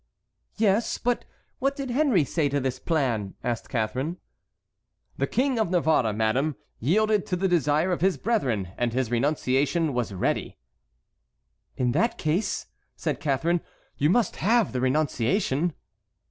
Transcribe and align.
"Yes, 0.55 0.97
but 0.97 1.25
what 1.59 1.75
did 1.75 1.91
Henry 1.91 2.23
say 2.23 2.49
to 2.49 2.59
this 2.59 2.79
plan?" 2.79 3.35
asked 3.43 3.69
Catharine. 3.69 4.17
"The 5.17 5.27
King 5.27 5.59
of 5.59 5.69
Navarre, 5.69 6.11
madame, 6.11 6.55
yielded 6.79 7.27
to 7.27 7.35
the 7.35 7.47
desire 7.47 7.91
of 7.91 8.01
his 8.01 8.17
brethren, 8.17 8.69
and 8.79 8.93
his 8.93 9.11
renunciation 9.11 9.93
was 9.93 10.11
ready." 10.11 10.57
"In 11.77 11.91
that 11.91 12.17
case," 12.17 12.65
said 12.95 13.19
Catharine, 13.19 13.61
"you 13.95 14.09
must 14.09 14.37
have 14.37 14.71
the 14.71 14.81
renunciation." 14.81 15.73